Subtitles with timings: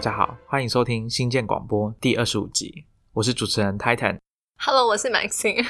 [0.00, 4.16] 大家好，欢迎收听新建广播第二十五集，我是主持人 Titan。
[4.56, 5.62] Hello，我是 Maxine。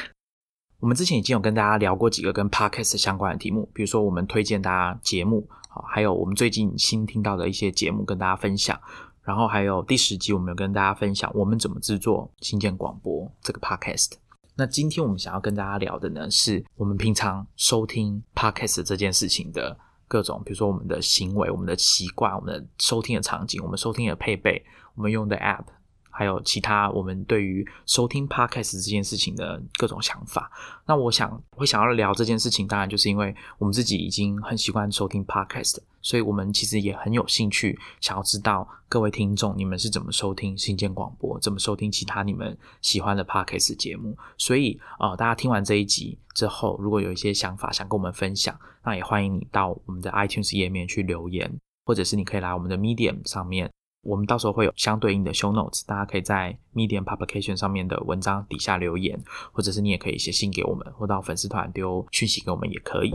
[0.78, 8.80] 我们之前已经有跟大家聊过几个跟 Podcast 相关的题目，比如说我们推荐大家节目，好，还有我们最近新听到的一些节目跟大家分享。
[9.22, 14.12] 然后还有第十集，我们有跟大家分享我们怎么制作新建广播这个 Podcast。
[14.54, 19.76] 那今天我们想要跟大家聊的呢，是我们平常收听 Podcast 这件事情的
[20.10, 24.60] 各种，比如说我们的行为、我们的习惯、我们的收听的场景、我们收听的配备、
[24.96, 25.66] 我们用的 App。
[26.12, 30.50] 还有其他我们对于收听 podcast 这件事情的各种想法。
[30.84, 44.16] 那我想会想要聊这件事情，当然就是因为我们自己已经很习惯收听 podcast，所以我们其实也很有兴趣想要知道各位听众你们是怎么收听新建广播，怎么收听其他你们喜欢的 podcast 节目。
[44.38, 51.50] 所以呃，大家听完这一集之后，如果有一些想法想跟我们分享，那也欢迎你到我们的 iTunes 页面去留言，
[51.84, 53.70] 或者是你可以来我们的 Medium 上面。
[54.02, 63.12] 我们到时候会有相对应的 show notes，大家可以在 Medium Publication 上面的文章底下留言，或者是你也可以写信给我们，或到粉丝团丢讯息给我们也可以。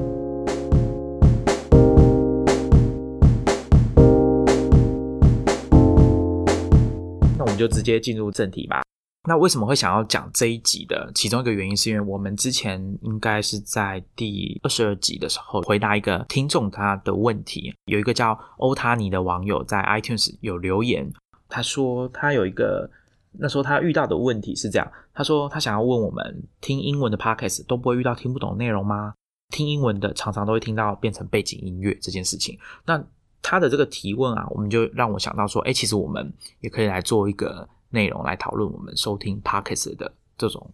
[7.56, 8.84] 们就直接进入正题吧。
[9.28, 11.09] 那为什么会想要讲这一集的？
[11.16, 21.09] 其中一个原因是因为我们之前应该是在第二十二集的时候回答一个听众他的问题，有一个叫欧塔尼的网友在 iTunes 有留言，
[21.50, 22.88] 他说他有一个
[23.31, 29.14] 那时候他遇到的问题是这样，他说他想要问我们听英文的 podcast 都不会遇到听不懂内容吗？
[29.50, 32.59] 听英文的常常都会听到变成背景音乐这件事情。
[32.86, 33.03] 那
[33.46, 37.68] 他的这个提问啊，我们就让我想到说，哎，其实我们也可以来做一个。
[37.92, 40.70] 内容来讨论我们收听 podcast 的这种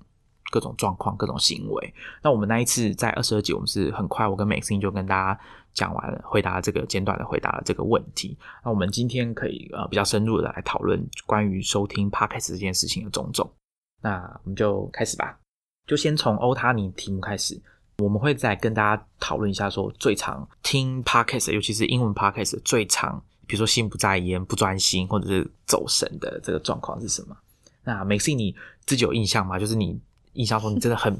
[0.50, 1.94] 各种状况、各种行为。
[2.23, 5.39] 那我们那一次在二十二集，我们是很快，我跟 Maxine 就跟大家
[5.72, 8.36] 讲完了，回答这个简短的回答了这个问题。
[8.66, 13.47] 那我们今天可以呃比较深入的来讨论关于收听 podcast 这件事情的种种。
[14.01, 15.38] 那我们就开始吧，
[15.85, 17.62] 就先从欧塔尼题目开始，
[18.01, 23.23] 我们会再跟大家讨论一下说最常听 podcast，尤其是英文 podcast 最常。
[23.47, 27.35] 比如说心不在焉、不专心，或者是走神的这个状况是什么？
[27.84, 29.59] 那 Maxine 你自己有印象吗？
[29.59, 30.00] 就是你
[30.34, 31.13] 印象中你真的很，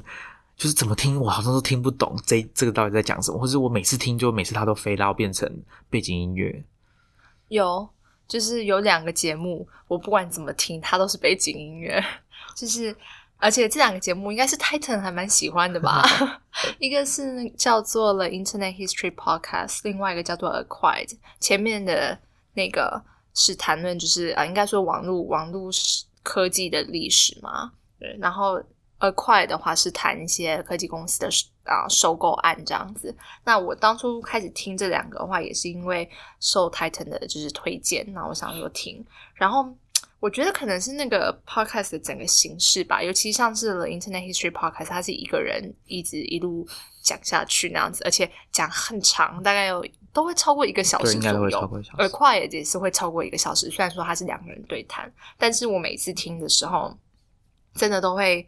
[0.56, 5.46] 就是怎么听我好像都听不懂这这个到底在讲什么，或者我每次听就每次它都飞到变成
[5.90, 6.64] 背景音乐。
[7.48, 7.86] 有，
[8.26, 12.02] 就是有两个节目，我不管怎么听，它都是背景音乐。
[12.56, 12.96] 就是
[13.42, 16.00] 而且这两个节目应该是 Titan 还蛮喜欢的吧？
[16.78, 21.18] 一个是叫做了 Internet History Podcast，另外一个叫做 Acquired。
[21.40, 22.16] 前面的
[22.54, 23.02] 那个
[23.34, 25.68] 是谈论就是啊，应该说网络网络
[26.22, 27.72] 科技的历史嘛。
[27.98, 28.62] 对，然后
[29.00, 31.28] Acquired 的话是谈一些科技公司的
[31.64, 33.12] 啊收购案这样子。
[33.42, 36.08] 那我当初开始听这两个的话，也是因为
[36.38, 39.04] 受 Titan 的就是推荐，那我想说听，
[39.34, 39.74] 然后。
[40.22, 46.64] 我觉得可能是那个 podcast 的整个形式吧，尤其像是 The Internet History Podcast，它是一个人一直一路
[47.02, 53.68] 讲下去那样子，而且讲很长，大概有都会超过一个小时左右，而快也是会超过一个小时。
[53.68, 56.96] 虽然说它是两个人对谈，但是我每次听的时候，
[57.74, 58.46] 真的都会，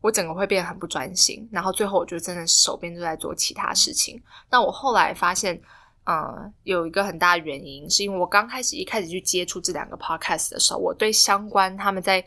[0.00, 4.18] 我整个会变得很不专心，然后最后我就真的手边都在做其他事情。
[4.50, 5.60] 那我后来发现。
[6.04, 12.24] 嗯，有一个很大的原因，是因为我刚开始一开始去接触这两个 podcast 的时候，我对相关他们在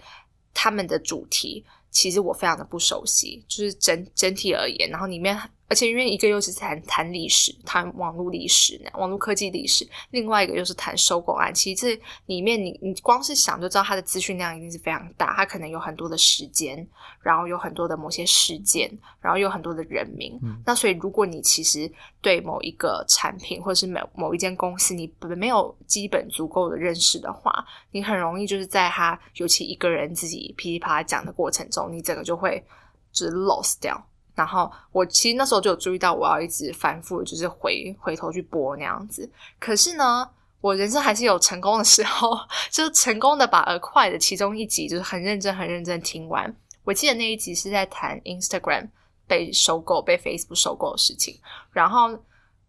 [0.53, 5.38] 他们的主题，其实我非常的不熟悉，就是整整体而言，然后里面。
[5.73, 11.51] 而且因为一个又是谈谈历史，谈网络历史、网络科技历史，另外一个又是谈收购案。
[11.51, 16.88] 其实这里面你你光是想就知道它的资讯量一定是非常大，它可能有很多的时间，
[17.23, 18.88] 然后有很多的某些事件，
[19.19, 20.39] 然后有很多的人名。
[20.63, 21.91] 那所以如果你其实
[22.22, 32.63] 对某一个产品或者是某某一间公司你没有基本足够的认识的话，你很容易就是在他尤其一个人自己噼里啪啦讲的过程中，你整个就会
[33.11, 34.00] 就是 lost 掉。
[34.35, 39.30] 然后我其实那时候就有注意到，我要一直反复就是回回头去播那样子。
[39.59, 40.28] 可是呢，
[40.59, 42.35] 我人生还是有成功的时候，
[42.72, 46.52] 就是成功的把《而快》的其中一集就是很认真、很认真听完。
[46.84, 48.90] 我记得那一集是在谈 Instagram
[49.28, 51.40] 被收购、被 Facebook 收购的事情。
[51.72, 52.18] 然后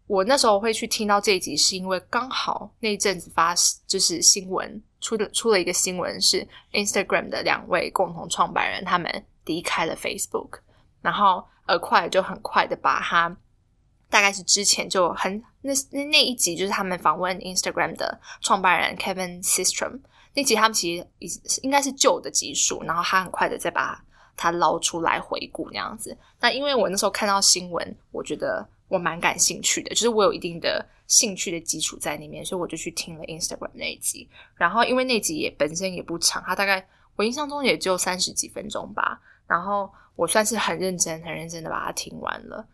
[0.05, 3.55] 我那时候会去听到这一集，是因为刚好那一阵子发
[3.87, 10.59] 就是新闻出的出了一个新闻，是 Instagram 的两位共同创办人他们离开了 Facebook，
[11.01, 11.43] 然后。
[11.65, 13.35] 而快就很快的把它，
[14.09, 19.99] 大概是之前就很那那那一集就是他们访问 Instagram 的创办人 Kevin Systrom
[20.33, 21.27] 那集，他们其实已
[21.63, 24.03] 应该是旧的集数，然后他很快的再把
[24.37, 26.17] 它捞出来回顾那样子。
[26.39, 34.29] 那因为我那时候看到新闻，我觉得我蛮感兴趣的，就是我有一定的兴趣的基础在里面，所以我就去听了 Instagram 那一集。
[34.55, 36.85] 然后因为那集也本身也不长，它大概
[37.15, 39.19] 我印象中也就三十几分钟吧。
[39.47, 42.65] 然后我算是很认真、很认真的把它听完了。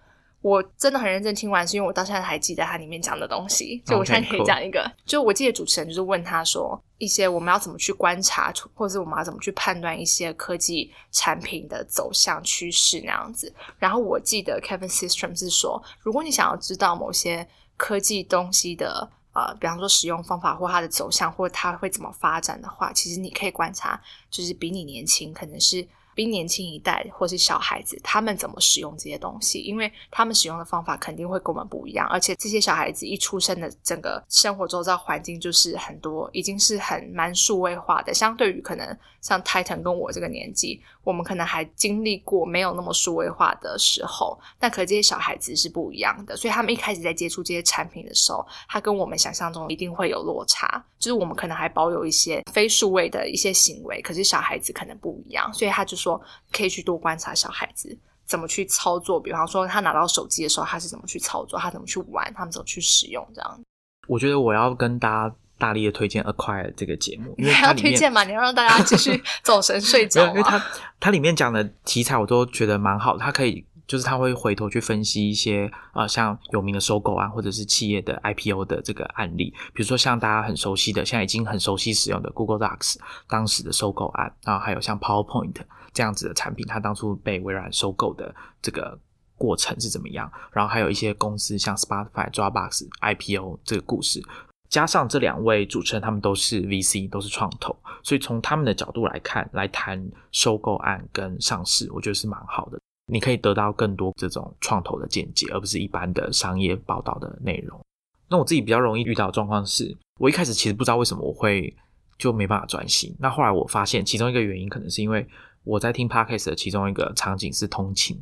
[0.42, 3.80] 我真的很认真听完，是因为我到现在还记得它里面讲的东西。
[3.86, 13.54] 就我现在可以讲一个，就我记得主持人就是问他说，一些我们要怎么去观察，或者是我们要怎么去判断一些科技产品的走向趋势那样子。
[13.78, 17.48] 然后我记得 Kevin Systrom 是说，如果你想要知道某些
[17.78, 25.88] 科技东西的呃，比方说使用方法或它的走向，或它会怎么发展的话，其实你可以观察，就是比你年轻，可能是。
[26.14, 29.60] 比年轻一代或是小孩子，他们怎么使用这些东西？
[29.60, 38.86] 因为他们使用的方法肯定会跟我们不一样，而且这些小孩子一出生的整个生活周遭环境就是很多已经是很蛮数位化的，相对于可能
[39.22, 56.02] 像 Titan 跟我这个年纪，我们可能还经历过没有那么数位化的时候，但可这些小孩子是不一样的，所以他们一开始在接触这些产品的时候，他跟我们想象中一定会有落差，就是我们可能还保有一些非数位的一些行为，可是小孩子可能不一样，所以他就。
[56.02, 56.20] 说
[56.52, 57.96] 可以去多观察小孩子
[58.26, 63.62] 怎么去操作，比方说他拿到手机的时候，他是怎么去操作，他怎么去玩，他们怎么去使用这样。
[64.08, 70.26] 我觉得我要跟大家大力的推荐《Acquire》这个节目，因为要推荐嘛， 你要让大家继续走神睡觉。
[70.30, 70.62] 因为它
[71.00, 82.96] 它里面讲的题材我都觉得蛮好，它可以就是他会回头去分析一些呃像有名的收购案或者是企业的 IPO 的这个案例，比如说像大家很熟悉的，现在已经很熟悉使用的 Google Docs
[83.28, 85.56] 当时的收购案，然后还有像 PowerPoint。
[85.94, 88.98] 这样子的产品，它当初被微软收购的这个
[89.36, 90.32] 过程是怎么样？
[90.54, 94.24] 然后还有一些公司像 Spotify、Dropbox IPO 这个故事，
[94.72, 102.80] 加上这两位主持人，他们都是 VC，都是创投，所以从他们的角度来看，来谈收购案跟上市，我觉得是蛮好的。
[103.06, 107.80] 你可以得到更多这种创投的见解，而不是一般的商业报道的内容。
[108.28, 111.76] 那我自己比较容易遇到的状况是，我一开始其实不知道为什么我会
[112.18, 113.16] 就没办法专心。
[113.20, 115.28] 那后来我发现，其中一个原因可能是因为。
[115.64, 118.20] 我在听 podcast 的其中一个场景是通勤，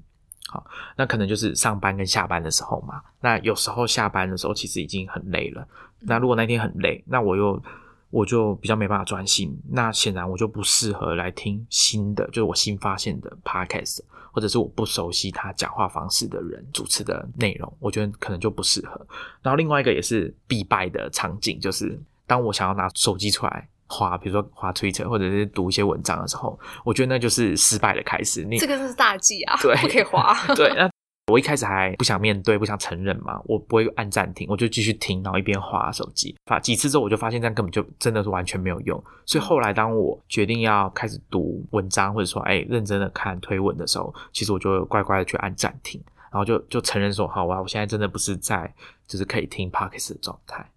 [0.50, 0.62] 好，
[0.98, 3.02] 那可能就是上班跟下班的时候嘛。
[3.22, 5.66] 那有时候下班的时候其实已经很累了。
[6.02, 7.62] 那如果那天很累，那我又
[8.10, 9.56] 我就比较没办法专心。
[9.70, 14.00] 那显然我就不适合来听新的，就是我新发现的 podcast，
[14.32, 19.06] 或者是我不熟悉他讲话方式的人主持的内容，我觉得可能就不适合。
[19.42, 23.68] 然后另外一个也是必败的场景，就是当我想要拿手机出来。
[23.92, 28.44] 滑，比如说滑 Twitter 或者是读一些文章的时候，我觉得那就是失败的开始。
[28.44, 30.38] 你这个是大忌啊，对， 不可以滑。
[30.54, 30.88] 对，那
[31.30, 36.36] 我一开始还不想面对，不想承认嘛，我不会按暂停，我就继续听，然后一边划手机。
[36.46, 39.02] 发几次之后，我就发现这样根本就真的是完全没有用。
[39.26, 48.74] 所以后来当我决定要开始读文章，或者说哎认真的看推文的时候，其实我就乖乖的去按暂停，然后就就承认说，好哇，我现在真的不是在
[49.08, 50.70] 就是可以听 Podcast 的状态。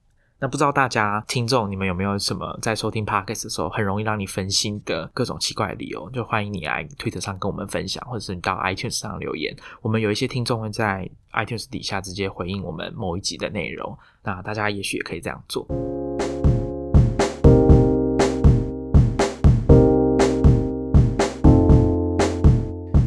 [0.43, 6.11] 那不知道大家听众你们有没有什么在收听 podcast 的时候很容易让你分心的各种奇怪的理由？
[6.11, 9.55] 就欢迎你来推特上跟我们分享，或者是你到 iTunes 上留言。
[9.83, 13.97] 我们有一些听众会在 iTunes 底下直接回应我们某一集的内容。
[14.25, 15.65] 那大家也许也可以这样做。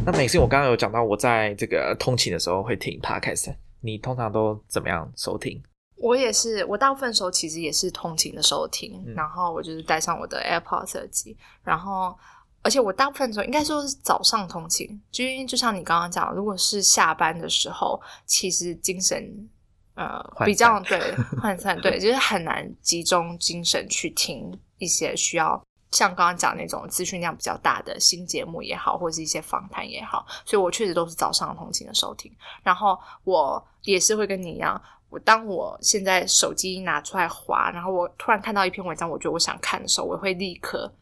[0.06, 5.62] 那每次我刚刚有讲到我在这个通勤的时候会听 podcast，你通常都怎么样收听？
[5.98, 12.16] 我也是，我大部分时候其实也是通勤的时候听，然后我就是带上我的 AirPods 耳机，然后
[12.62, 19.48] 而且我大部分时候应该说是早上通勤，就因为就像你刚刚讲，如果是下班的时候，其实精神
[19.94, 20.98] 呃比较对
[21.40, 25.60] 涣散，对，就是很难集中精神去听一些需要
[25.92, 32.30] 像刚刚讲那种资讯量比较大的新节目也好，或者是一些访谈也好，所以我确实都是早上通勤的时候听，
[32.62, 34.78] 然后我也是会跟你一样。
[35.08, 40.92] 我当我现在手机拿出来滑，然后我突然看到一篇文章，我觉得我想看的时候，我会立刻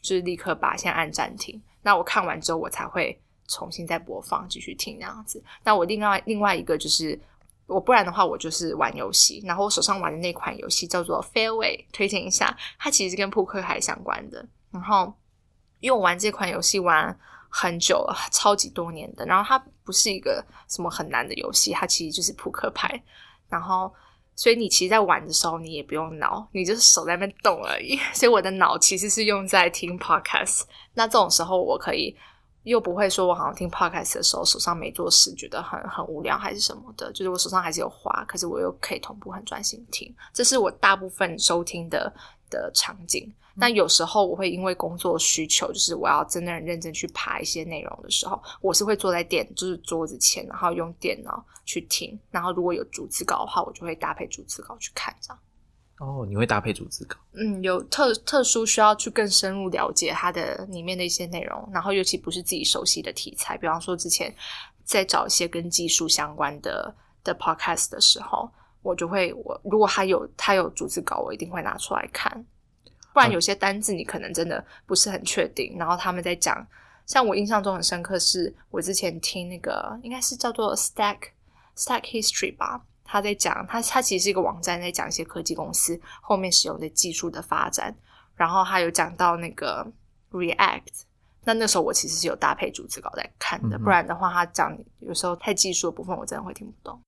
[0.00, 1.60] 就是立刻把先按暂停。
[1.82, 5.42] 那我看完之后，我才会重新再播放继续听那样子。
[5.62, 7.20] 那我另外另外一个就是，
[7.66, 9.42] 我不然的话，我就是玩游戏。
[9.44, 14.44] 然后我手上玩的那款游戏叫做 Fairway，推荐一下，它其实跟扑克牌相关的。
[14.70, 15.12] 然后
[15.80, 17.16] 因为我玩这款游戏玩
[17.50, 19.26] 很久了，超级多年的。
[19.26, 23.02] 然后它不是一个什么很难的游戏，它其实就是扑克牌。
[23.52, 23.92] 然后，
[24.34, 27.96] 所以你其实，在玩的时候，你也不用脑，你就是手在那边动而已。
[28.14, 30.62] 所以我的脑其实是用在听 podcast。
[30.94, 32.16] 那这种时候，我可以
[32.62, 37.12] 又不会说我好像听 podcast 的时候手上没做事，觉得很很无聊还是什么的。
[37.12, 40.12] 就是我手上还是有花，可是我又可以同步很专心听。
[40.32, 42.12] 这是我大部分收听的
[42.48, 43.30] 的场景。
[43.54, 52.18] 那有时候我会因为工作需求，就是我要真的很认真去爬一些内容的时候，我是会坐在电就是桌子前，然后用电脑去听。
[52.30, 55.38] 然后如果有逐字稿的话，我就会搭配逐字稿去看这样。
[55.98, 57.16] 哦，你会搭配逐字稿？
[57.34, 64.34] 嗯，有特特殊需要去更深入了解它的里面的一些内容，然后尤其不是自己熟悉的题材，比方说之前
[64.82, 66.92] 在找一些跟技术相关的
[67.22, 68.50] 的 podcast 的时候，
[68.82, 72.44] 我就会我如果他有他有逐字稿，我一定会拿出来看。
[73.12, 76.66] 不然有些单字你可能真的不是很确定，然后他们在讲，
[77.06, 81.18] 像我印象中很深刻，是我之前听那个应该是叫做 Stack
[81.76, 82.82] Stack History 吧。
[83.04, 87.94] 他在讲，他他其实是一个网站，在讲一些科技公司后面使用的技术的发展。
[88.34, 89.86] 然后他有讲到那个
[90.30, 90.82] React，
[91.44, 96.98] 那那时候我其实是有搭配逐字稿在看的，不然的话他讲有时候太技术的部分，我真的会听不懂。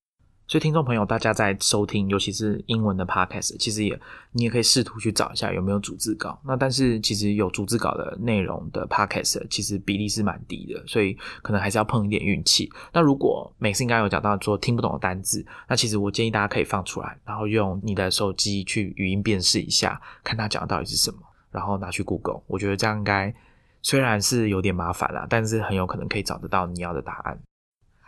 [0.47, 3.99] 所以，听众朋友，大家在收听，尤其是英文的 podcast，其实也
[4.33, 6.39] 你也可以试图去找一下有没有逐字稿。
[6.45, 12.71] 那但是，其实有逐字稿的内容的 podcast，其实比例是蛮低的，所以可能还是要碰一点运气。
[12.93, 21.19] 那如果每次应该有讲到说听不懂的单字，那其实我建议大家可以放出来，然后用你的手机去语音辨识一下，看他讲的到底是什么，
[21.51, 22.43] 然后拿去 Google。
[22.47, 23.35] 我觉得这样应该
[23.81, 27.41] 虽然是有点麻烦啦，但是很有可能可以找得到你要的答案。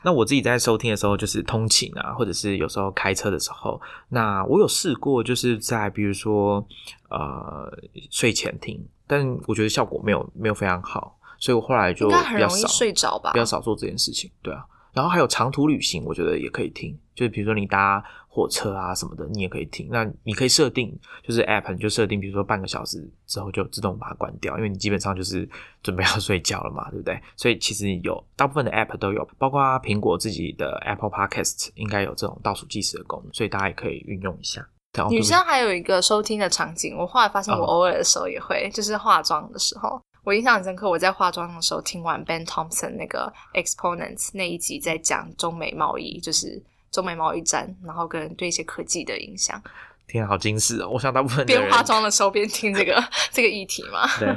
[0.07, 6.65] 那我自己在收听的时候，就是通勤啊，或者是有时候开车的时候，那我有试过，就是在比如说
[7.11, 7.69] 呃
[8.09, 14.65] 睡前听，但我觉得效果没有没有非常好，所以我后来就比较少睡着吧，比较少做这件事情，对啊。
[14.97, 19.91] 然后还有长途旅行，我觉得也可以听，就是比如说你搭火车啊什么的，你也可以听。
[19.91, 25.47] 那你可以设定，就是 App 你就设定，比如说半个小时之后就自动把它关掉，因为你基本上就是
[25.83, 27.21] 准备要睡觉了嘛，对不对？
[27.37, 34.67] 所以其实有大部分的 App 都有，包括苹果自己的 Apple Podcast 应该有这种倒数计时的功能，所以大家也可以运用一下。
[35.11, 40.01] 女生还有一个收听的场景，我后来发现我偶尔的时候也会，就是化妆的时候。
[40.27, 49.63] 我印象很深刻，我在化妆的时候听完 Ben Thompson 那个 Exponents 那一集，在讲中美贸易，就是中美贸易战，然后跟对一些科技的影响。
[50.09, 50.89] 天，好惊世哦！
[50.89, 54.05] 我想大部分边化妆的时候边听这个 这个议题嘛。
[54.19, 54.37] 对，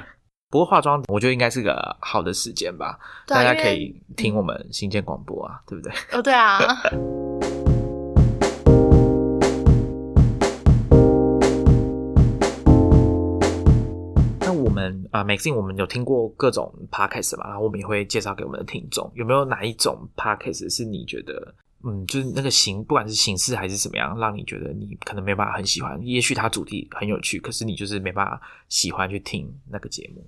[0.51, 5.91] 不过化妆我觉得应该是个好的时间吧，大家可以听我们新建广播啊，对不对？
[6.11, 6.59] 哦，对啊。
[14.79, 19.11] 嗯啊，Maxine，我们有听过各种 podcast 嘛，然后我们也会介绍给我们的听众。
[19.15, 25.99] 有没有哪一种 podcast 是你觉得，嗯，就是那个形，不管是形式还是怎么样，让你觉得你可能没办法很喜欢？
[26.05, 30.25] 也许它主题很有趣，可是你就是没办法喜欢去听那个节目。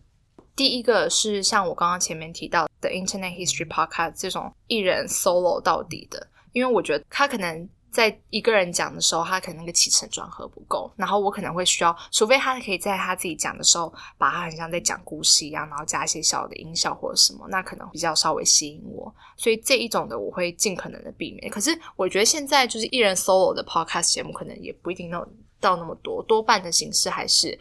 [0.56, 7.70] 第一个是像我刚刚前面提到的 Internet History Podcast 这种一人 solo 到底的，因为我觉得他可能。
[7.92, 19.14] 在一个人讲的时候，他可能那个起承转合不够，然后我可能会需要，除非他可以在他自己讲的时候，把他很像在讲故事一样，然后加一些小的音效或者什么，那可能比较稍微吸引我。
[19.36, 21.52] 所以这一种的我会尽可能的避免。
[21.52, 25.28] 可是我觉得现在就是艺人 solo 的 podcast 节目，可能也不一定到
[25.60, 27.60] 到那么多，多半的形式还是。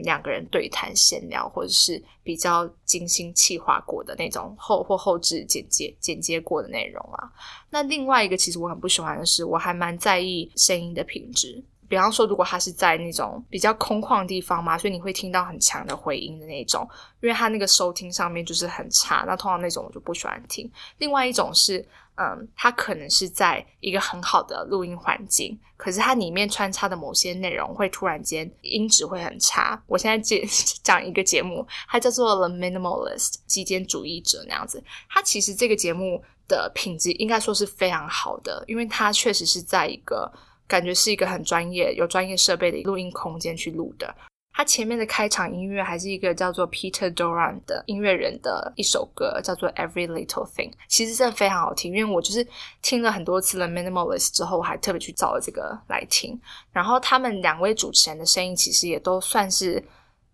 [0.00, 7.30] 两个人对谈闲聊，或者是比较精心气划过的那种后或后置剪接剪接过的内容啊。
[7.70, 11.62] 那另外一个，其实我很不喜欢的是，我还蛮在意声音的品质。
[11.88, 16.88] 比方说，如果他是在那种比较空旷的地方嘛，所以你会听到很强的回音的那种，
[17.20, 19.24] 因为他那个收听上面就是很差。
[19.26, 20.70] 那通常那种我就不喜欢听。
[20.98, 21.86] 另外一种是。
[22.16, 29.82] 嗯，它可能是在一个很好的录音环境，可是它里面穿插的某些内容会突然间音质会很差。
[29.86, 30.38] 我现在讲
[30.84, 34.82] 讲一个节目，它叫做《The Minimalist》极简主义者那样子。
[35.08, 40.30] 它其实这个节目的品质应该说是非常好的，因为它确实是在一个
[40.68, 44.14] 感觉是一个很专业、有专业设备的录音空间去录的。
[44.54, 51.94] 它前面的开场音乐还是一个叫做 Peter Doran 的音乐人的一首歌，叫做 Every Little Thing，其实真的非常好听。
[51.94, 52.46] 因为我就是
[52.82, 56.38] 听了很多次了 Minimalist 之后，我还特别去找了这个来听。
[56.70, 59.82] 然后他们两位主持人的声音其实也都算是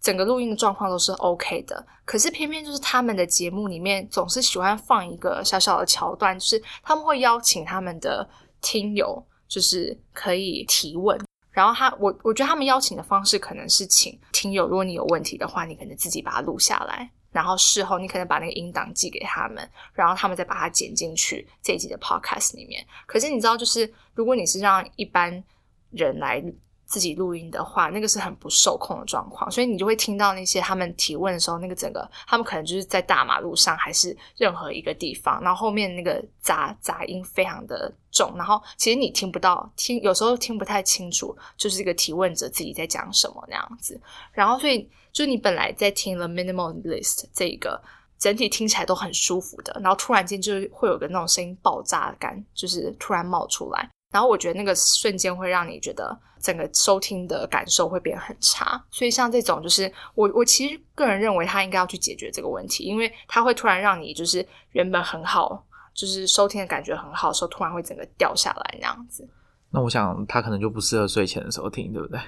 [0.00, 1.86] 整个录音的状况都是 OK 的。
[2.04, 8.28] 可是偏偏就是他们的节目里面总是喜欢放一个小小的桥段，就是他们会邀请他们的
[8.60, 11.27] 听友，就是可以提问。
[11.58, 22.86] 然后他，我我觉得他们邀请的方式可能是请听友，如果你有问题的话，你可能自己把它录下来，然后事后你可能把那个音档寄给他们，然后他们再把它剪进去这一集的 podcast 里面。
[23.06, 25.42] 可是你知道，就是如果你是让一般
[25.90, 26.40] 人来
[26.88, 44.00] 自己录音的话，那个是很不受控的状况，所以你就会听到那些他们提问的时候，那个整个他们可能就是在大马路上还是任何一个地方，然后后面那个杂杂音非常的重，然后其实你听不到，听有时候听不太清楚，就是这个提问者自己在讲什么那样子，
[44.32, 47.80] 然后所以就你本来在听了 minimalist 这一个。
[48.18, 58.82] 整体听起来都很舒服的，然后突然间就会有个那种声音爆炸感，就是突然冒出来，然后我觉得那个瞬间会让你觉得整个收听的感受会变很差。
[58.90, 65.62] 所以像这种，就是我我其实个人认为他应该要去解决这个问题，因为他会突然让你就是原本很好，
[65.94, 69.28] 就是收听的感觉很好的，时候突然会整个掉下来那样子。
[69.70, 72.18] 那我想他可能就不适合睡前的时候听，对不对？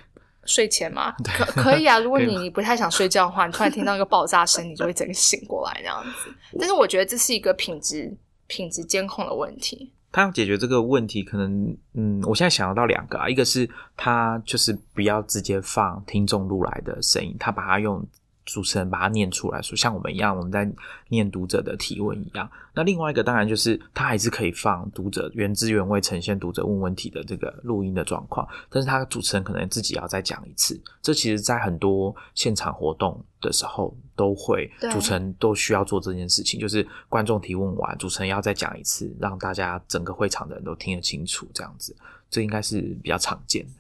[0.45, 1.15] 睡前吗？
[1.25, 1.99] 可可以啊。
[2.01, 6.35] 如果你你不太想睡觉的话，你突然听到一个爆炸声，你就会整个醒过来那样子。
[6.59, 8.15] 但是我觉得这是一个品质
[8.47, 9.93] 品质监控的问题。
[10.13, 18.05] 他要解决这个问题，可能嗯，我现在想得到两个啊，一个是他就是不要直接放听众录来的声音，他把它用。
[18.53, 20.71] 主持人把它念出来，说像我们一样，我们在
[21.09, 22.51] 念读者的提问一样。
[22.75, 30.81] 那另外一个当然就是它还是可以放读者原汁原味呈现读者问问题的这个录音的状况，但是他主持人可能自己要再讲一次。
[31.03, 41.97] 这其实，在很多现场活动的时候都会，主持人都需要做这件事情，就是观众提问完，主持人要再讲一次，让大家整个会场的人都听得清楚，这样子，
[42.31, 43.80] 这应该是比较常见的。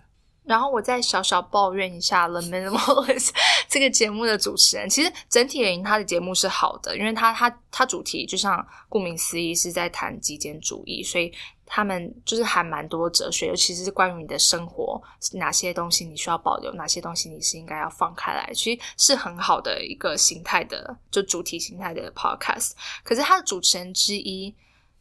[0.50, 3.28] 然后我再小小抱怨一下 《The Minimalist
[3.68, 4.88] 》这个节目的主持人。
[4.88, 11.32] 其实整体而言，他的节目是好的，因为他他他主题就像顾名思义是在谈极简主义，所以
[11.64, 15.00] 他们就是还蛮多哲学，尤其是关于你的生活，
[15.34, 22.72] 哪些东西你需要保留，哪些东西你是应该要放开来，其实是很好的一个形态的，就主题形态的 Podcast。
[23.04, 24.52] 可是他的主持人之一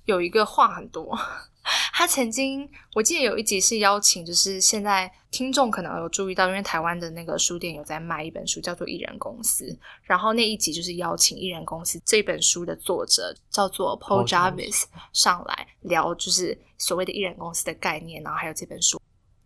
[0.06, 1.18] 有一个话很多。
[1.94, 9.66] 他曾经，我记得有一集是邀请，就是现在听众可能有注意到，因为台湾的那个书店有在卖一本书，叫做《艺人公司》，
[10.04, 14.84] 然后那一集就是邀请《艺人公司》这本书的作者叫做 Paul Jarvis
[15.14, 19.00] 上来聊，就是所谓的艺人公司的概念，然后还有这本书。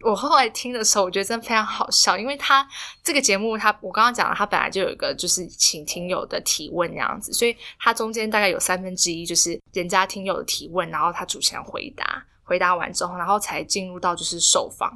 [0.03, 2.67] 我后来听的时候，我觉得真的非常好笑，因为他
[3.03, 14.91] 这个节目，他我刚刚讲了，他本来就有一个就是请听友的提问那样子，所以他中间大概有三分之一就是人家听友的提问，然后他主持人回答，回答完之后，然后才进入到就是受访，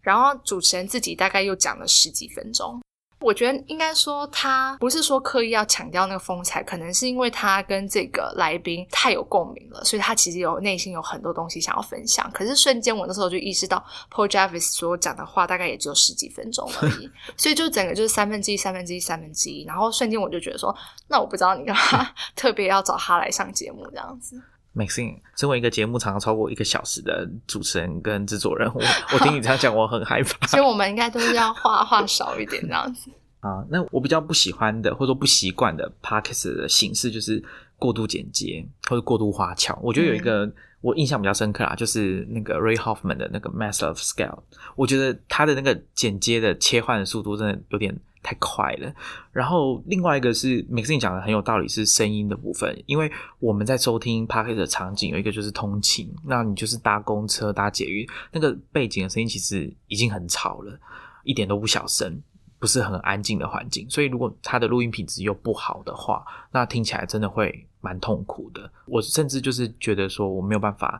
[0.00, 2.80] 然后主持人自己大概又讲了十几分钟。
[3.24, 12.30] 我觉得应该说，他不是说刻意要强调那个风采，可能是因为他跟这个来宾太有共鸣了，所以他其实有内心有很多东西想要分享。
[12.32, 19.64] 可是瞬间，我那时候就意识到，Paul Jarvis 所讲的话大概也只有十几分钟而已， 所以就整个就是三分之一、三分之一、三分之一。
[19.64, 20.76] 然后瞬间我就觉得说，
[21.08, 24.40] 那我不知道你干嘛 特别要找他来上节目这样子。
[24.74, 28.80] Maxine，身为一个节目长超过一个小时的主持人跟制作人，我
[29.12, 30.46] 我听你这样讲，我很害怕。
[30.46, 33.10] 所以我们应该都是要话话少一点这样子。
[33.40, 37.42] 啊，那我比较不喜欢的，或者说不习惯的 podcast 的形式，就是
[37.76, 39.78] 过度剪接或者过度花俏。
[39.82, 44.38] 我觉得有一个我印象比较深刻啊，就是那个 Ray Hoffman 的那个 Master of Scale，
[44.76, 48.92] 我觉得他的那个剪接的切换的速度真的有点太快了。
[49.30, 53.08] 然后另外一个是 Maxine 讲的很有道理，是声音的部分，因为
[53.38, 60.76] 我们在收听 podcast 的场景有一个就是通勤，那你就是搭公车、搭捷运，那个背景的声音其实已经很吵了，
[61.22, 62.20] 一点都不小声。
[62.56, 68.72] 不是很安静的环境，所以如果它的录音品质又不好的话，那听起来真的会蛮痛苦的。
[68.86, 70.98] 我甚至就是觉得说我没有办法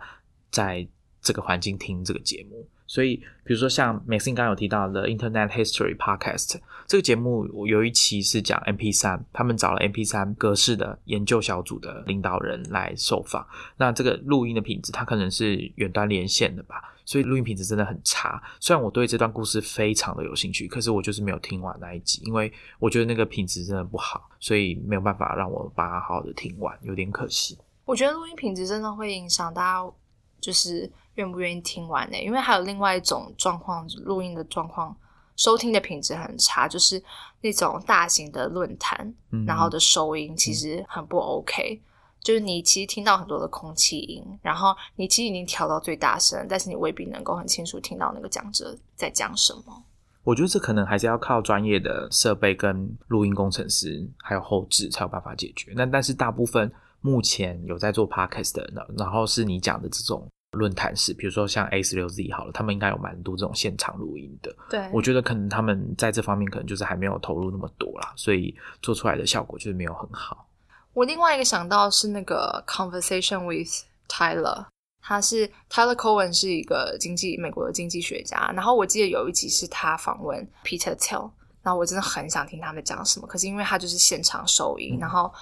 [0.51, 0.87] 在
[1.25, 2.65] 这个环境听这个节目。
[2.87, 6.57] 所以，比如说像 Maxine 刚刚有提到的 Internet History Podcast
[6.87, 13.45] 这个节目，我有一期是讲 MP 三，他们找了 MP 三格式的研究小组的领导人来受访。
[13.79, 16.93] 那这个录音的品质，它可能是远端连线的吧。
[17.07, 18.43] 所以录音品质真的很差。
[18.61, 27.59] 虽然我对这段故事非常的有兴趣，可是我就是没有听完那一集，因为我觉得那个品质真的不好，所以没有办法让我把它好好的听完，有点可惜。
[27.85, 29.93] 我觉得录音品质真的会影响大家，
[30.41, 32.19] 就是愿不愿意听完呢？
[32.19, 34.97] 因为还有另外一种状况，录音的状况，
[35.37, 37.03] 收听的品质很差，就是
[37.41, 39.15] 那种大型的论坛，
[39.47, 41.81] 然后的收音其实很不 OK。
[42.21, 49.85] 就是你其实听到很多的空气音，然后你其实已经调到最大声，但是你未必能够很清楚听到那个讲者在讲什么。
[50.23, 55.75] 我觉得这可能还是要靠专业的设备跟录音工程师还有后置才有办法解决。
[55.77, 56.73] 那但是大部分
[57.03, 64.55] 目前有在做 podcast 的，然后是你讲的这种论坛式，比如说像 A 十六 Z 好了，他们应该有蛮多这种现场录音的。
[64.71, 70.47] 对，我觉得可能他们在这方面可能就是还没有投入那么多啦，所以做出来的效果就是没有很好。
[70.93, 74.65] 我另外一个想到是那个 Conversation with Tyler，
[75.03, 81.29] 他是 Tyler Cohen 是一个经济美国的经济学家，然后我记得有一集是他访问 Peter Thiel，
[81.63, 85.33] 然后我真的很想听他们讲什么，可是因为他就是现场收音，然后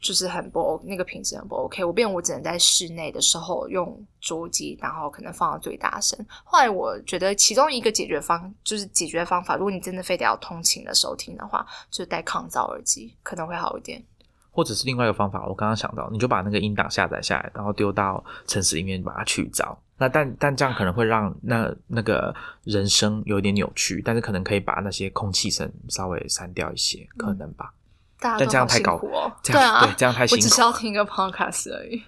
[0.00, 6.18] 就是很不 O 那个品质很不 OK，我变我只能在室内的时候用桌机，然后可能放到最大声。
[6.44, 14.02] 后来我觉得其中一个解决方就是解决方法，如果你真的非得要通勤的时候听的话，就戴抗噪耳机可能会好一点。
[14.50, 19.76] 或者是另外一个方法，我刚刚想到，你就把那个音档下载下来，然后丢到城市里面把它去噪。
[19.98, 27.74] 那但但这样可能会让那那个人声有点扭曲，但是可能可以把那些空气声稍微删掉一些，可能吧。
[28.18, 32.02] 大家但这样太高哦，这对啊，样对这样太辛苦我只是要听一个 podcast 而已。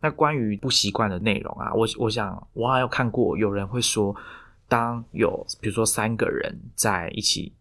[0.00, 4.14] 那关于不习惯的内容啊，我我想我还有看过有人会说，
[4.66, 7.52] 当有比如说三个人在一起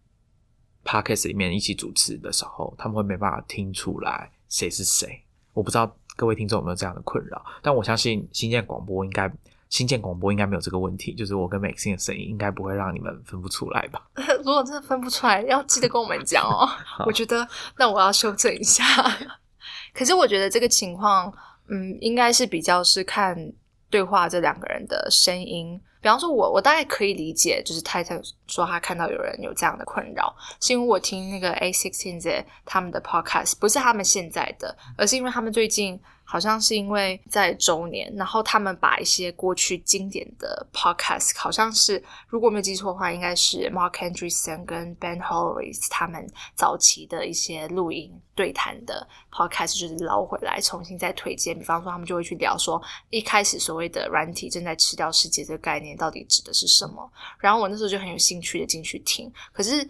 [0.85, 5.21] podcast 里面一起主持的时候，他们会没办法听出来谁是谁。
[5.53, 9.29] 我不知道各位听众有没有这样的困扰，但我相信新建广播应该
[9.69, 14.01] 新建广播应该没有这个问题，就是我跟 Maxine 的声音应该不会让你们分不出来吧？
[14.43, 16.67] 如果真的分不出来，要记得跟我们讲哦。
[17.05, 18.83] 我觉得那我要修正一下。
[19.93, 21.31] 可是我觉得这个情况，
[21.69, 23.35] 嗯，应该是比较是看
[23.89, 25.79] 对话这两个人的声音。
[26.01, 35.99] 比方说我，我大概可以理解，就是泰特说他看到有人有这样的困扰，是因为我听那个 A Sixteen Z 他们的 podcast，不是他们现在的，而是因为他们最近
[36.31, 51.57] 好像是因为在周年，然后他们把一些过去经典的 podcast，好像是如果没有记错的话，应该是 Mark Andreessen 跟 Ben Horowitz 他们早期的一些录音对谈的 podcast，就是捞回来重新再推荐。
[51.57, 57.11] 比方说，他们就会去聊说，一开始所谓的软体正在吃掉世界这个概念到底指的是什么。
[57.39, 59.89] 然后我那时候就很有兴趣的进去听，可是。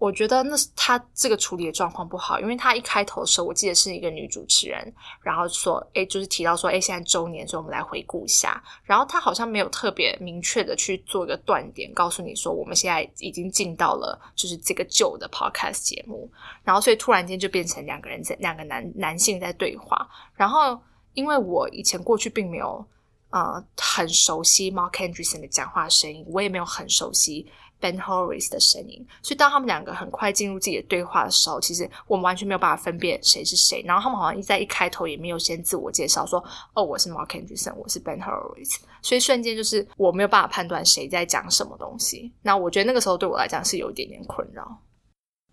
[0.00, 8.64] 我觉得那是他这个处理的状况不好，因为他一开头的时候，我记得是一个女主持人，然后说，哎，就是提到说，哎，现在周年，所以我们来回顾一下。
[8.82, 16.26] 然后他好像没有特别明确的去做一个断点，告诉你说，我们现在已经进到了就是这个旧的 podcast 节目。
[16.64, 20.08] 然后所以突然间就变成两个人在两个男男性在对话。
[20.34, 20.80] 然后
[21.12, 22.82] 因为我以前过去并没有
[23.28, 27.46] 呃很熟悉 Mark Andreessen 的讲话声音，我也没有很熟悉。
[27.80, 33.82] Ben Horowitz 的声音，所以当他们两个很快进入自己的对话的时候，其实我们完全没有办法分辨谁是谁。
[33.86, 36.42] 然后他们好像一在一开头也没有先自我介绍，说
[36.74, 42.32] ：“哦，我是 Mark Anderson，我是 Ben Horowitz。”所以瞬间就是我没有办法判断谁在讲什么东西。
[42.42, 44.78] 那我觉得那个时候对我来讲是有一点点困扰。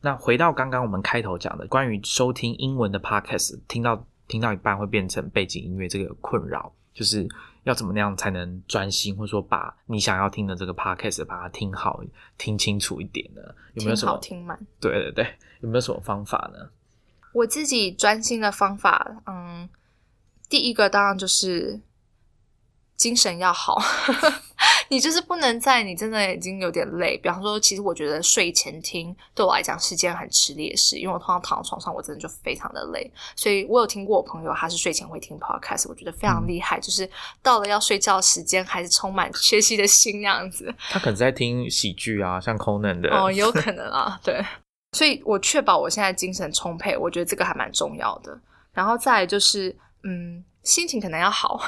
[0.02, 7.28] 那回到刚刚我们开头讲的关于收听英文的 podcast，听到听到一半会变成背景音乐这个困扰，就是。
[7.68, 12.02] 要怎么样才能专心，或者说把你想要听的这个 podcast 把它听好、
[12.38, 13.42] 听清楚一点呢？
[13.74, 14.58] 有没有什么听满？
[14.80, 16.70] 对对对，有没有什么方法呢？
[17.34, 19.68] 我自己专心的方法，嗯，
[20.48, 21.82] 第一个当然就是
[22.98, 23.82] 精神要好。
[24.90, 33.12] 你就是不能在你真的已经有点累，比方说，其实我觉得睡前听对我来讲是件很吃力的事，因为我通常躺在床上，我真的就非常的累。
[33.36, 37.10] 所以我有听过我朋友，他是睡前会听 podcast，我觉得非常厉害，就是
[37.44, 40.74] 到了要睡觉时间，还是充满学习的心那样子。
[40.90, 44.42] 他可能在听喜剧啊，像 Conan 的哦，有可能啊，对。
[44.94, 48.40] 所以我确保我现在精神充沛，我觉得这个还蛮重要的。
[48.72, 51.62] 然后再就是，嗯，心情可能要好。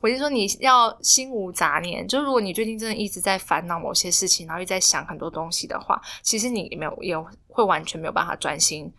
[0.00, 8.92] 我就说你要心无杂念，就如果你最近真的一直在烦恼某些事情，然后又在想很多东西的话，其实你没有也会完全没有办法专心。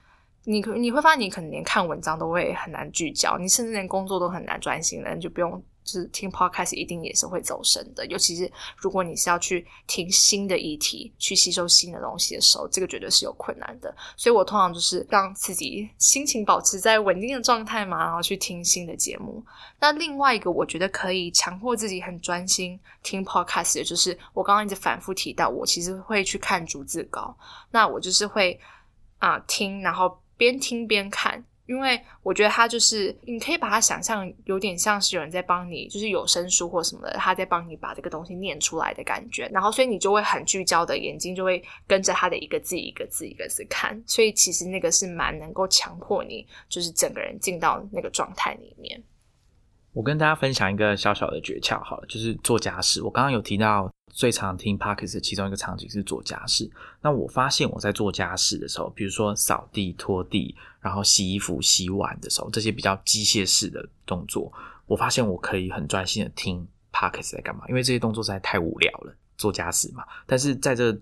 [0.43, 5.61] 你你会发现你可能连看文章都会很难聚焦，你甚至连工作都很难专心了，你就不用。
[5.83, 13.93] 就是听 podcast 一定也是会走神的，尤其是如果你是要去听新的议题、去吸收新的东西的时候，这个绝对是有困难的。
[14.15, 19.43] 所以我通常就是让自己心情保持在稳定的状态嘛，然后去听新的节目。
[19.79, 27.35] 那另外一个我觉得可以强迫自己很专心听 podcast 的，就是我刚刚一直反复提到，我其实会去看逐字稿。
[27.71, 28.59] 那我就是会
[29.17, 31.43] 啊听，然后边听边看。
[31.69, 39.47] 因为我觉得他就是，你可以把它想象有点像是有人在帮你，就是有声书或什么的，他在帮你把这个东西念出来的感觉。
[39.53, 44.03] 然后，所以你就会很聚焦的眼睛就会跟着他的一个字一个字一个字看。
[44.07, 48.99] 所以其实那个是蛮能够强迫你，就是整个人进到那个状态里面。
[49.93, 53.01] 我跟大家分享一个小小的诀窍，好了，就是做家事。
[53.01, 56.69] 我刚刚有提到最常听 p o c k e t 其中一个场景是做家事。
[57.01, 64.51] 那我发现我在做家事的时候，比如说扫地、拖地，然后洗衣服、洗碗的时候，这些比较机械式的动作，
[64.85, 70.03] 我发现我可以很专心的听 p o c k e t 在干嘛，因为这些动作实在太无聊了，做家事嘛。
[70.27, 70.95] 但是在这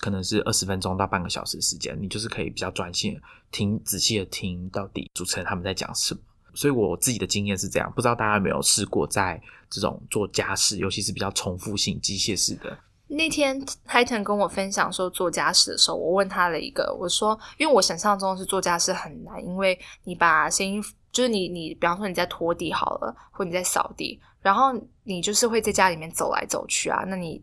[0.00, 6.20] 可能是二十分钟到半个小时时间，你就是可以比较专心的听，仔细的听到底主持人他们在讲什么。
[6.54, 12.76] 所以我自己的经验是这样，不知道大家有没有试过在这种做家事，尤其是比较重复性机械式的。
[13.12, 27.42] 那天 Titan 跟我分享说做家事的时候，我问他了一个，我说，因为我想象中是做家事很难，因为你把声音，就是你你，比方说你在拖地好了，或你在扫地，然后你就是会在家里面走来走去啊，那你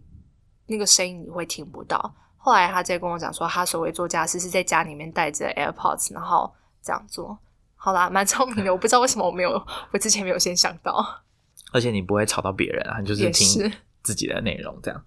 [0.67, 2.15] 那个声音你会听不到。
[2.38, 6.50] 后来他在跟我讲说，他所谓做家事是在家里面带着 AirPods，然后
[6.82, 7.38] 这样做。
[7.77, 9.51] 好啦，蛮聪明的，我不知道为什么我没有，
[9.91, 11.23] 我之前没有先想到。
[11.71, 13.71] 而且你不会吵到别人啊，就是听
[14.03, 15.03] 自己的内容这样。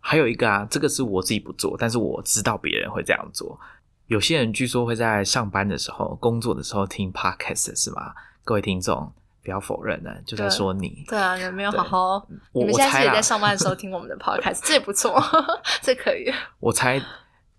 [0.00, 3.58] 还有一个啊，这个是我自己不做，但是我知道别人会这样做。
[4.06, 8.14] 有些人据说会在上班的时候、工作的时候听 podcast，是吗？
[8.42, 11.04] 各位听众不要否认呢，就在说你。
[11.08, 12.28] 对啊，有没有好好？
[12.52, 15.20] 你们现在也在上班的时候听我们的 podcast， 这也不错，
[15.82, 16.32] 这可以。
[16.60, 17.02] 我猜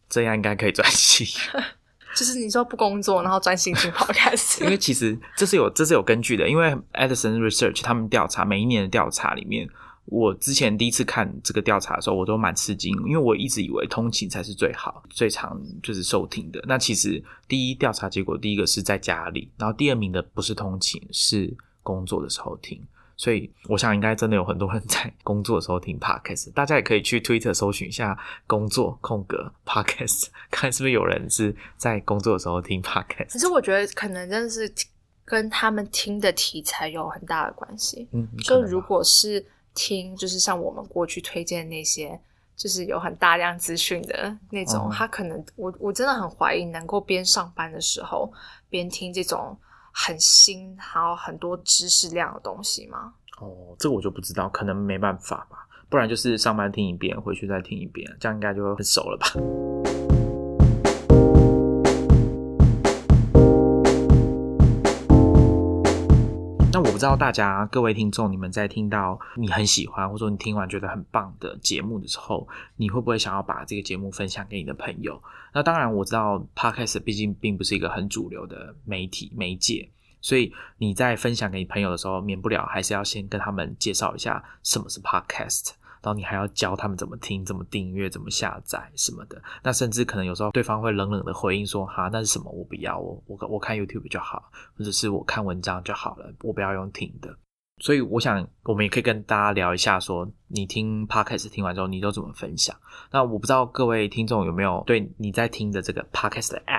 [0.07, 1.27] 这样应该可以专心。
[2.19, 4.61] 就是你说不工作，然后专心听好开始。
[4.65, 9.69] 因为其实这是有这是有根据的，因为 Edison Research 他们调查每一年的调查里面。
[10.11, 16.59] 我之前第一次看这个调查的时候，我都蛮吃惊，因为我一直以为通勤才是最好、最常就是收听的。
[16.67, 22.81] 那其实第一调查结果，第一个是在家里，然后第二名的不是通勤，是工作的时候听。
[23.19, 26.53] 所以我想应该真的有很多人 在工作的时候听 podcast。
[26.53, 33.33] 大家也可以去 Twitter 搜寻一下“工作空格 podcast”， 看是不是有人是在工作的时候听 podcast。
[33.33, 34.71] 可是我觉得可能真的是
[35.25, 38.07] 跟他们听的题材有很大的关系。
[38.13, 39.45] 嗯，就如果是。
[39.75, 42.19] 听就是像我们过去推荐那些，
[42.57, 48.29] 就是有很大量资讯的那种，他可能我我真的很怀疑能够边上班的时候
[48.67, 49.55] 边听这种
[49.91, 53.13] 很新还有很多知识量的东西吗？
[53.39, 59.98] 哦，这个我就不知道，可能没办法吧，不然就是上班听一遍，回去再听一遍，这样应该就很熟了吧。
[66.99, 75.19] 知道大家各位听众，你们在听到你很喜欢，或者说你听完觉得很棒的节目的时候，你会不会想要把这个节目分享给你的朋友？
[75.53, 85.69] 那当然，我知道 Podcast 毕竟并不是一个很主流的媒体媒介，所以你在分享给你朋友的时候，免不了还是要先跟他们介绍一下什么是 Podcast。
[86.01, 89.41] 然后你还要教他们怎么听、怎么订阅、怎么下载什么的。
[89.63, 92.49] 那甚至可能有时候对方会冷冷的回应说：“哈，那是什么？
[92.51, 97.35] 我不要，我我我看 YouTube 就好，或者是我看文章就好了，我不要用听的。”
[97.81, 102.75] 所以我想，我们也可以跟大家聊一下，说你听 Podcast 听完之后，你都怎么分享？
[103.11, 106.78] 那我不知道各位听众有没有对你在听的这个 Podcast 的 App。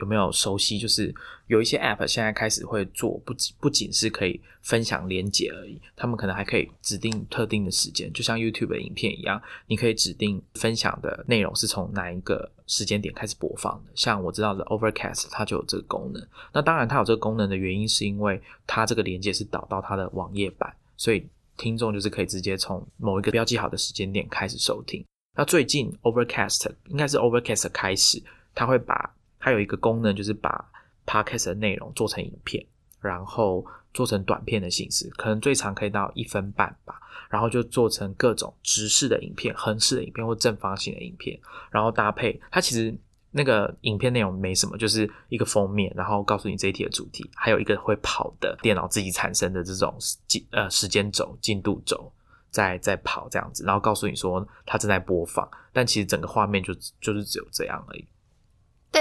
[0.00, 0.78] 有没有熟悉？
[0.78, 1.14] 就是
[1.46, 13.92] 有一些 App 现在开始会做，不不仅是可以分享连接而已，他们可能还可以指定特定的时间，就像 YouTube 的影片一样，你可以指定分享的内容是从哪一个时间点开始播放的。
[13.94, 16.26] 像我知道的 Overcast，它就有这个功能。
[16.52, 25.02] 那当然，它有这个功能的原因是因为它这个连接是导到它的网页版，所以听众就是可以直接从某一个标记好的时间点开始收听。
[25.38, 28.22] 那最近 Overcast 应该是 Overcast 开始，
[28.54, 30.70] 它会把它有一个功能，就是把
[31.06, 32.64] podcast 的内容做成影片，
[33.00, 37.00] 然后做成短片的形式，可能最长可以到一分半吧。
[37.28, 41.36] 然后就做成各种直视的影片、横式的影片或正方形的影片，
[41.72, 42.96] 然后搭配它其实
[43.32, 49.92] 那个影片内容没什么，就是一个封面，然后告诉你这一题的主题，还有一个会跑的电脑自己产生的这种
[50.28, 52.10] 进呃时间轴、进度轴
[52.48, 58.06] 在在跑这样子，然后告诉你说它正在播放，但其实整个画面就就是只有这样而已。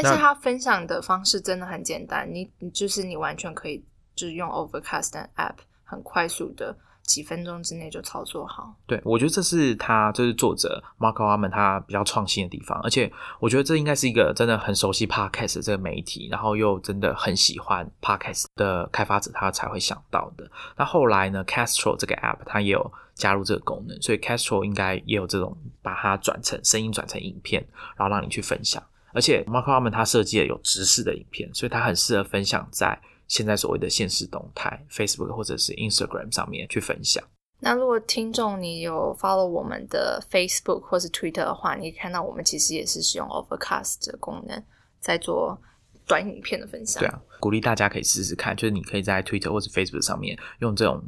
[0.01, 3.83] 但是他分享的方式真的很简单，你你就是你完全可以
[4.15, 8.75] 就是用 Overcast 的 App，很快速的几分钟之内就操作好。
[8.87, 20.49] 对，我觉得这是他就是作者 Mark a r m a n 他比较创新的地方，而且我觉得这应该是一个真的很熟悉 Podcast 这个媒体，然后又真的很喜欢 Podcast 的开发者，他才会想到的。
[20.75, 28.81] 那后来呢，Castro 这个 App 它也有加入这个功能，所以 Castro 应该也有这种把它转成声音转成影片，然后让你去分享。
[29.15, 37.23] 而且 Mark Harmon 他设计了有直视的影片，所以他很适合分享在现在所谓的现实动态 Facebook 或者是 Instagram 上面去分享。
[37.61, 44.61] 那如果听众你有 follow 我们的 Facebook 或是 Twitter 的话，你看到我们其实也是使用 Overcast 的功能
[44.99, 45.59] 在做
[46.05, 47.01] 短影片的分享。
[47.01, 51.01] 对啊，鼓励大家可以试试看，就是你可以在 Twitter 或者 Facebook 上面用这种。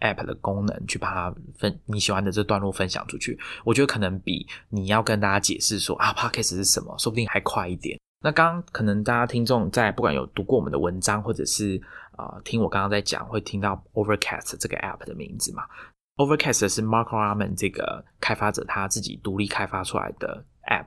[0.00, 7.98] App 的功能去把它分你喜欢的这段落分享出去，我觉得可能比你要跟大家解释说啊，Podcast 是什么，说不定还快一点。
[8.20, 11.80] 那刚刚可能大家听众在不管有读过我们的文章，或者是
[12.16, 15.64] 啊听我刚刚在讲，会听到 Overcast 这个 App 的名字嘛
[16.16, 20.86] ？Overcast 是 Mark Arman 这个开发者他自己独立开发出来的 App。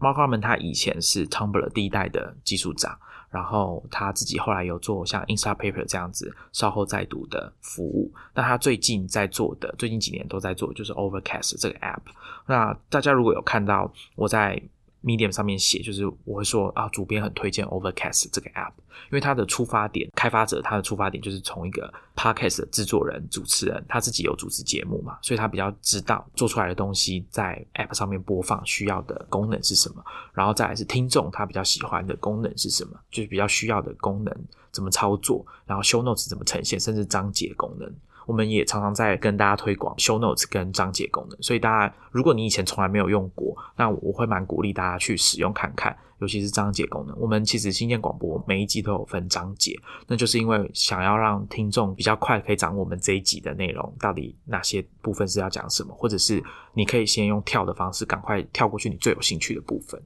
[0.00, 2.98] Mark Arman 他以前是 Tumblr 第一代的技术长，
[3.30, 8.12] 然后他自己后来有做像 Instapaper 这样子稍后再读的服务。
[8.34, 12.02] 那他最近在做的，最近几年都在做就是 Overcast 这个 app。
[12.46, 14.60] 那大家如果有看到我在
[15.02, 18.72] Medium 上面写，就是我会说啊，主编很推荐 Overcast 这个 app，
[19.08, 34.34] 因为它的出发点，开发者他的出发点就是从一个 podcast 的制作人、主持人，他自己有主持节目嘛，所以他比较知道做出来的东西在 app 上面播放需要的功能是什么，然后再来是听众他比较喜欢的功能是什么，就是比较需要的功能
[34.70, 37.90] 怎么操作，然后 show notes 怎么呈现，甚至章节功能。
[38.30, 47.18] 我们也常常在跟大家推广 show notes 跟章节功能，所以大家如果你以前从来没有用过，那我会蛮鼓励大家去使用看看，尤其是章节功能。
[47.18, 56.40] 我们其实新建广播每一集都有分章节，那就是因为想要让听众比较快可以掌握我们这一集的内容到底哪些部分是要讲什么，或者是
[56.72, 60.00] 你可以先用跳的方式赶快跳过去你最有兴趣的部分。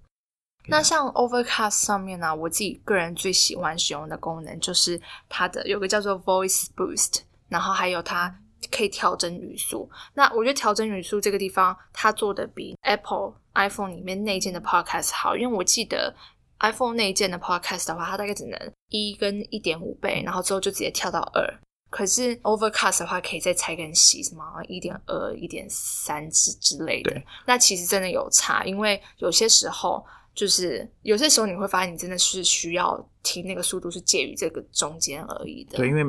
[0.66, 7.20] 那像 Overcast 上面呢，我自己个人最喜欢使用的功能就是它的有个叫做 Voice Boost。
[7.54, 8.36] 然后还有它
[8.68, 9.88] 可以调整语速。
[10.14, 16.12] 那我觉得调整语速这个地方，它做的比 Apple iPhone 里面内建的 Podcast 好，因为我记得
[16.58, 21.48] iPhone 内建的 Podcast 的话，它大概只能一跟一点五倍，然后之后就直接跳到二。
[21.90, 27.22] 可是 Overcast 的话，可以再拆更细，什么一点二、一点三之之类的。
[27.46, 35.76] 那其实真的有差，因为有些时候就是有些时候你会发现，你真的是需要听那个速度是介于这个中间而已的。
[35.76, 36.02] 对，因为。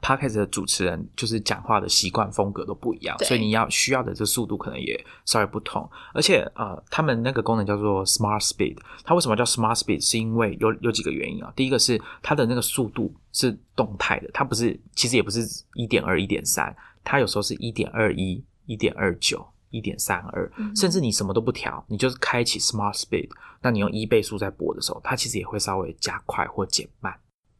[0.00, 5.88] Podcast 的主持人就是讲话的习惯风格都不一样，所以你要需要的这速度可能也稍微不同。
[6.14, 10.00] 而且呃，他们那个功能叫做 Smart Speed，它为什么叫 Smart Speed？
[10.00, 11.52] 是因为有有几个原因啊。
[11.56, 23.28] 第一个是它的那个速度是动态的，它不是其实也不是一点二、一点三，它有时候是一点二一、一点二九、一点三二，甚至你什么都不调，你就是开启 Smart Speed，
[23.60, 27.14] 那你用一倍速在播的时候，它其实也会稍微加快或减慢。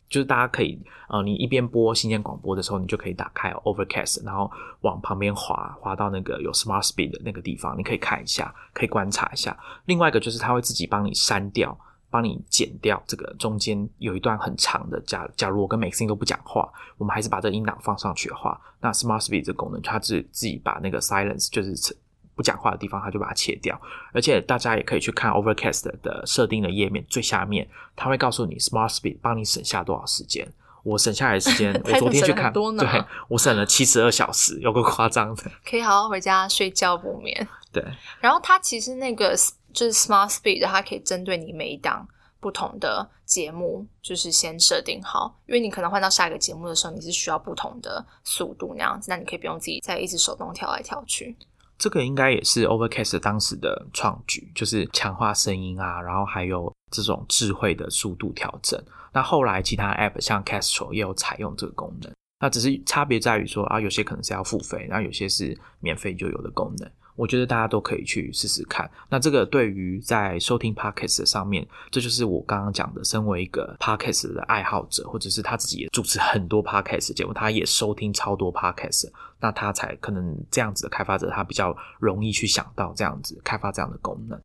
[0.08, 9.56] 就是大家可以，呃，你一边播新鲜广播的时候，你就可以打开 Overcast，然后往旁边滑，滑到那个有 Smart Speed 的那个地方，你可以看一下，可以观察一下。
[9.86, 11.78] 另外一个就是它会自己帮你删掉，
[12.10, 15.00] 帮你剪掉这个中间有一段很长的。
[15.02, 21.96] 假假如我跟 Maxine 都不讲话，我们还是把这个音档放上去的话，那 Smart Speed 这个功能，它自自己把那个 Silence 就是。
[22.38, 23.76] 不讲话的地方，它就把它切掉。
[24.14, 30.46] 而且大家也可以去看 Overcast 的设定的页面最下面，它会告诉你 Smart Speed 帮你省下多少时间。
[30.84, 35.42] 我省下来的时间， 我昨天去看，对，我省了七十二小时，有个夸张的。
[35.68, 37.46] 可以好好回家睡觉不眠。
[37.72, 37.84] 对。
[38.20, 39.36] 然后它其实那个
[39.74, 42.06] 就是 Smart Speed，它可以针对你每一档
[42.40, 51.36] 不同的节目，就是先设定好，因为你可能换到下一个节目的时候，你是需要不同的速度那样子，那你可以不用自己再一直手动跳来跳去。
[51.78, 58.82] 这个应该也是 Overcast 当时的创举，就是强化声音啊，然后还有这种智慧的速度调整。
[59.12, 66.90] 那后来其他 App 像 Castro 也有采用这个功能，那只是差别在于说啊，有些可能是要付费，然后有些是免费就有的功能。
[67.18, 68.88] 我觉得大家都可以去试试看。
[69.10, 84.40] 那这个对于在收听 podcast 上面，这就是我刚刚讲的，身为一个 podcast 的爱好者，或者是他自己也主持很多 podcast 节目，他也收听超多 podcast，那他才可能这样子的开发者，他比较容易去想到这样子开发这样的功能。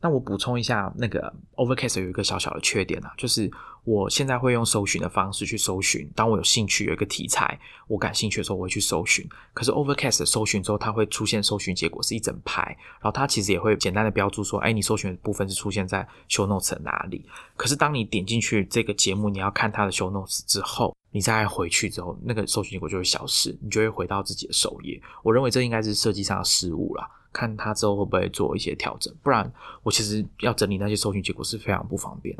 [0.00, 3.50] 那我补充一下，那个 Overcast 有一个小小的缺点啊，就是
[3.88, 6.06] 我现在会用搜寻的方式去搜寻。
[6.14, 9.26] 当我有兴趣有一个题材，我感兴趣的时候，我会去搜寻。
[9.54, 12.60] 可是 Overcast 搜寻之后，它会出现搜寻结果是一整排，
[13.00, 17.24] 然后它其实也会简单的标注说，哎，你搜寻的部分是出现在 Show Notes 哪里？
[17.56, 25.00] 可是当你点进去这个节目，你要看它的 Show Notes 之后，你再回去之后，那个搜寻结果就会消失，你就会回到自己的首页。
[25.22, 27.08] 我认为这应该是设计上的失误了。
[27.32, 29.50] 看他之后会不会做一些调整，不然
[29.82, 32.36] 我其实要整理那些搜寻结果是非常不方便。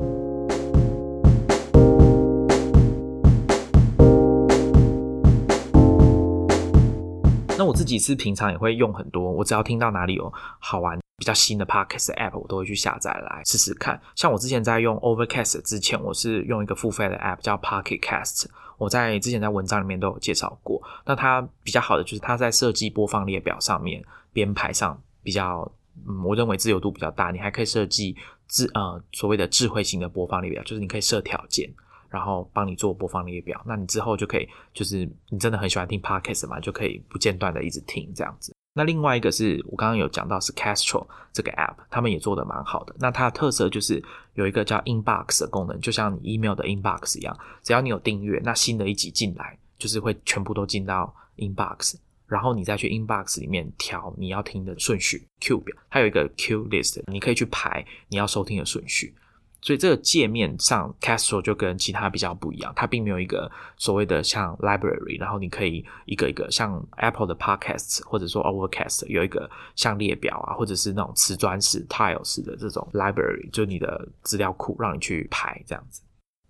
[7.69, 14.01] 我自己是平常也会用很多，我只要听到哪里有好玩、比较新的 podcast app，我都会去下载来试试看。
[14.15, 20.81] 像我之前在用 Overcast 之前，我是用一个付费的 app 叫 Pocket Cast，我在之前在文章里面都有介绍过。
[21.05, 24.03] 那它比较好的就是它在设计播放列表上面。
[24.31, 25.69] 编排上比较，
[26.07, 27.31] 嗯，我认为自由度比较大。
[27.31, 28.15] 你还可以设计
[28.47, 31.67] 智呃所谓的智慧型的播放列表，就是你可以设条件，
[32.09, 33.61] 然后帮你做播放列表。
[33.65, 38.53] 那你之后就可以，就是你真的很喜欢听 podcast 嘛，就可以不间断的一直听这样子。
[38.73, 42.95] 那另外一个是我刚刚有讲到是 Castro 这个 app，他们也做的蛮好的。
[42.99, 44.01] 那它的特色就是
[44.35, 51.95] 有一个叫 inbox 的功能，就像你 email 的 inbox 一样，只要你有订阅，那新的一集进来就是会全部都进到 inbox。
[52.27, 59.15] 然后你再去 inbox 里面调你要听的顺序 Q 表，它有一个 Q list，你可以去排你要收听的顺序。
[59.61, 76.01] 所以这个界面上，Castro 就跟其他比较不一样，它并没有一个所谓的像 library，然后你可以一个一个像 Apple 的 Podcasts 或者说 Overcast 有一个像列表啊，或者是那种瓷砖式 tile 式的这种 library，就你的资料库让你去排这样子。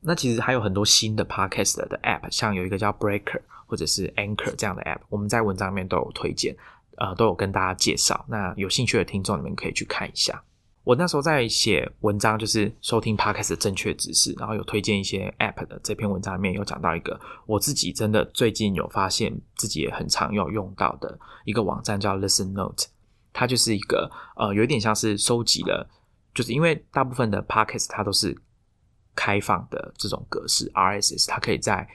[0.01, 6.55] 那其实还有很多新的 Podcast 的 App，像有一个叫 Breaker 或者是 Anchor 这样的 App，我们在文章里面都有推荐，
[6.97, 8.23] 呃，都有跟大家介绍。
[8.29, 10.41] 那有兴趣的听众，你们可以去看一下。
[10.89, 22.87] 我那时候在写文章，就是收听 Podcast 的正确知识，然后有推荐一些 App 的这篇文章里面有讲到一个，我自己真的最近有发现自己也很常有用到的一个网站叫 Listen Note，
[23.31, 25.87] 它就是一个呃，有点像是收集了，
[26.33, 28.35] 就是因为大部分的 Podcast 它都是
[29.13, 31.87] 开放的这种格式 RSS，它可以在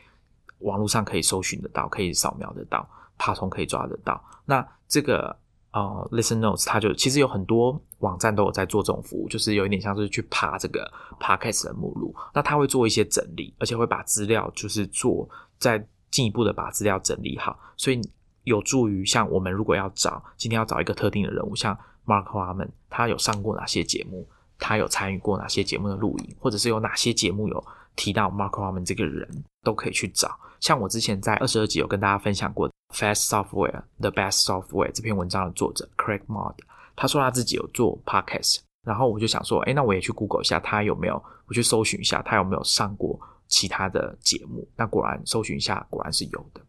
[0.61, 2.89] 网络上可以搜寻得到，可以扫描得到，
[3.19, 4.25] 爬虫可以抓得到。
[4.45, 5.37] 那这个
[5.75, 12.15] 呃，Listen Notes，它就其实有很多网站都有在做这种服务，就是有一点像是去爬这个 Podcast 的目录。
[12.33, 18.01] 那它会做一些整理，而且会把资料就是做再进一步的把资料整理好，所以
[18.45, 24.29] 有助于像我们如果要找今天要找一个特定的人物，像 Mark Harmon，他有上过哪些节目，
[24.61, 27.65] 他有参与过哪些节目的录影，或者是有哪些节目有
[27.97, 29.29] 提到 Mark Harmon 这个人，
[29.65, 30.39] 都可以去找。
[30.61, 32.71] 像我之前在二十二集有跟大家分享过。
[32.95, 36.55] Fast Software, the best software 这篇文章的作者 Craig Mod，
[36.95, 43.19] 他说他自己有做 podcast，然后我就想说，哎，那我也去 Google 一下他有没有，我去搜寻一下他有没有上过
[43.49, 44.67] 其他的节目。
[44.77, 46.61] 那果然搜寻一下，果然是有的。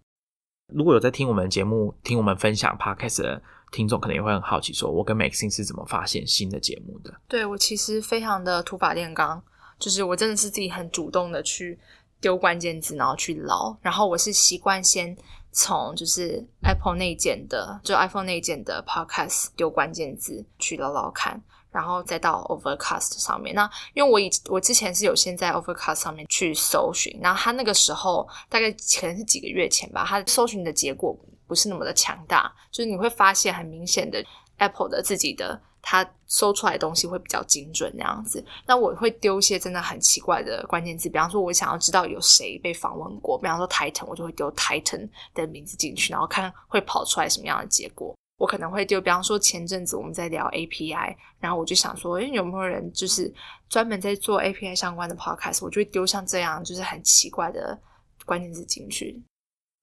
[0.74, 3.40] 如果有在听我们节目、听我们分享 podcast 的
[3.72, 7.14] 听众，可能也会很好奇，说我跟 Maxine 是怎么发现新的节目的？
[7.28, 9.40] 对我其实非常的土法炼钢，
[9.78, 11.78] 就是我真的是自己很主动的去
[12.20, 15.16] 丢关键字，然后去捞，然后我是习惯先。
[15.58, 21.42] 从就是 Apple 内建的，就 iPhone 内建的 Podcast 丢关键字去捞捞看，
[21.72, 23.56] 然后再到 Overcast 上面。
[23.56, 34.22] 那因为我以我之前是有先在 Overcast 上面去搜寻，然后它那个时候大概可能是几个月前吧，它搜寻的结果不是那么的强大，就是你会发现很明显的
[34.58, 35.62] Apple 的自己的。
[35.88, 48.16] 它搜出来的东西会比较精准那样子，那我会丢一些真的很奇怪的关键字，比方说我想要知道有谁被访问过，比方说 Titan，我就会丢 Titan 的名字进去，然后看会跑出来什么样的结果。
[48.38, 53.32] 我可能会丢，比方说前阵子我们在聊 API，然后我就想说，诶，有没有人就是
[53.70, 57.80] 专门在做 API 相关的 podcast，我就会丢像这样就是很奇怪的
[58.26, 59.24] 关键字进去。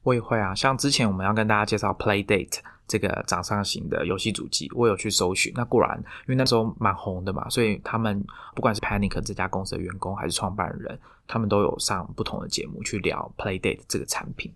[0.02, 2.58] 我也会啊，像之前我们要跟大家介绍 Playdate。
[2.88, 5.50] 这个掌上型的游戏主机，我有去搜寻。
[5.56, 8.22] 那果然，因为那时候蛮红的嘛，所以他们
[8.54, 14.52] 不管是 Panic 这家公司的员工还是创办人，他们都有上不同的节目去聊 Playdate 这个产品。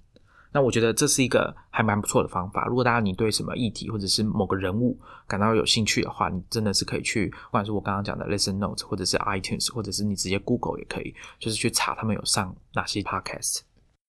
[0.53, 2.67] 那我觉得这是一个还蛮不错的方法。
[2.67, 13.61] 如果大家你对什么议题或者是某个人物感到有兴趣的话，你真的是可以去，不管是我刚刚讲的 Listen Notes，或者是 iTunes，或者是你直接 Google 也可以，就是去查他们有上哪些 Podcast。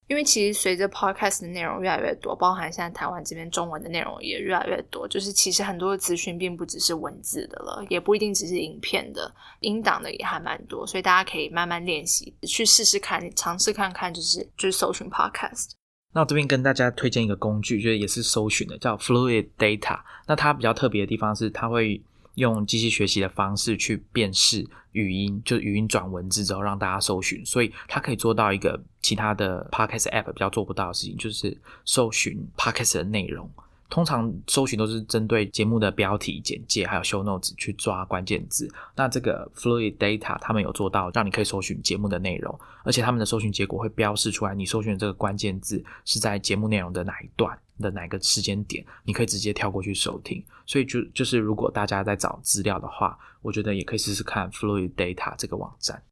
[0.07, 15.71] 因为其实随着 podcast 的内容越来越多，包含现在台湾这边中文的内容也越来越多，就是其实很多的资讯并不只是文字的了，也不一定只是影片的，音档的也还蛮多，所以大家可以慢慢练习，去试试看，尝试看看，就是就是搜寻 podcast。
[16.13, 19.99] 那我这边跟大家推荐一个工具，就是也是搜寻的，叫 Fluid Data。
[20.25, 22.01] 那它比较特别的地方是，它会。
[22.37, 33.49] 用机器学习的方式去辨识语音，就语音转文字之后让大家搜寻，所以它可以做到一个其他的 podcast app 比较做不到的事情，就是搜寻 podcast 的内容。
[33.89, 38.69] 通常搜寻都是针对节目的标题、简介，还有 show notes 去抓关键字。
[38.95, 50.43] 那这个 Fluid Data 他们有做到，让你可以搜寻节目的内容，而且他们的搜寻结果会标示出来，你搜寻的这个关键字是在节目内容的哪一段的哪个时间点，你可以直接跳过去收听。
[50.65, 56.03] 所以就就是如果大家在找资料的话，我觉得也可以试试看 Fluid Data 这个网站。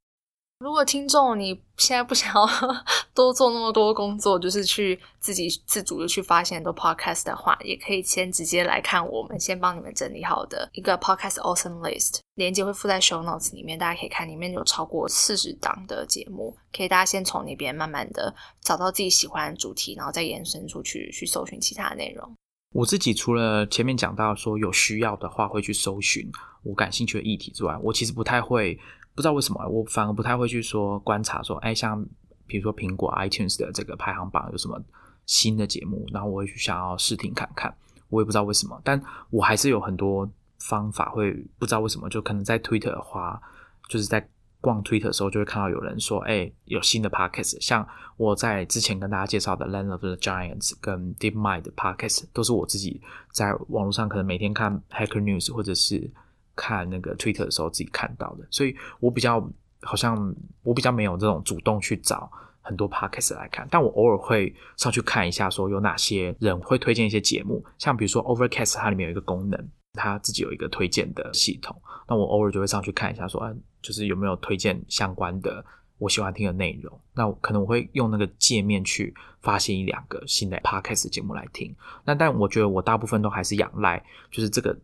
[0.60, 2.48] 如果听众你现在不想要
[3.14, 22.34] 多做那么多工作，就是去自己自主的去发现很多 podcast 的话，也可以先直接来看我们先帮你们整理好的一个 podcast awesome list，链接会附在 show notes 里面，大家可以看里面有超过四十档的节目，可以大家先从那边慢慢的找到自己喜欢的主题，然后再延伸出去去搜寻其他的内容。
[22.74, 26.30] 我自己除了前面讲到说有需要的话会去搜寻
[26.64, 28.80] 我感兴趣的议题之外，我其实不太会。
[29.16, 32.06] 不知道为什么，我反而不太会去说观察说，哎，像
[32.46, 34.78] 比如说苹果 iTunes 的这个排行榜有什么
[35.26, 37.74] 新的节目，然后我会去想要试听看看。
[38.10, 43.42] 我也不知道为什么，但我还是有很多方法会不知道为什么，就可能在 Twitter 的话，
[43.88, 44.28] 就是在
[44.60, 47.88] 逛 Twitter 的时候，就会看到有人说，哎，有新的 Podcast，像
[48.18, 53.02] 我在之前跟大家介绍的 Land of the Giants 跟 Deep Mind 的 Podcast，都是我自己
[53.32, 56.12] 在网络上可能每天看 Hacker News 或者是。
[56.56, 59.48] 看那个 Twitter 的时候自己看到的，所以我比较
[59.82, 62.32] 好像我比较没有这种主动去找
[62.62, 73.54] 很多 podcast 来看，但我偶尔会上去看一下，说有哪些人会推荐一些节目，像比如说 Overcast，它里面有一个功能，它自己有一个推荐的系统，那我偶尔就会上去看一下，说啊，
[73.84, 75.64] 就是有没有推荐相关的
[76.00, 84.76] 我喜欢听的内容，那可能我会用那个界面去发现一两个新的 podcast 节目来听，那但我觉得我大部分都还是仰赖，就是这个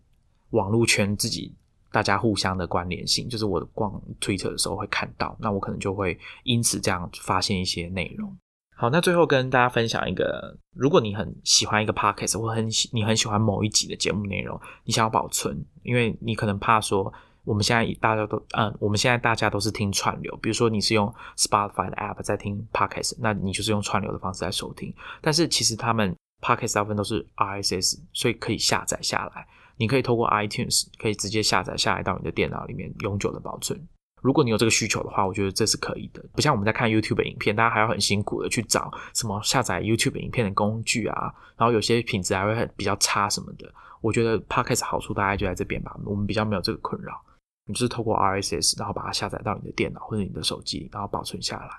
[0.52, 1.56] 网络圈自己。
[1.92, 8.36] 大家互相的关联性，就是我逛 Twitter 的时候会看到，那我可能就会因此这样发现一些内容。
[8.76, 17.14] 好，那最后跟大家分享一个，如果你很喜欢一个 podcast，或很喜你很喜欢某一集的节目内容，你想要保存，因为你可能怕说，
[17.44, 29.46] 我们现在大家都，嗯，我们现在大家都是听串流，比如说你是用 Spotify 的 app 在听 podcast，那你就是用串流的方式在收听，但是其实他们 podcast 大部分都是 RSS，所以可以下载下来。
[29.78, 33.80] 你可以透过 iTunes 可以直接下载下来到你的电脑里面永久的保存。
[34.22, 36.24] 如果你有这个需求的话，我觉得这是可以的。
[36.34, 43.74] 不像我们在看 YouTube 影片，大家还要很辛苦的去找什么下载 YouTube 影片的工具啊，然后有些品质还会很比较差什么的。
[44.00, 47.20] 我觉得 Podcast 好处大概就在这边吧，我们比较没有这个困扰。
[47.66, 51.70] 你就是透过 RSS，然后把它下载到你的电脑或者你的手机，然后保存下来。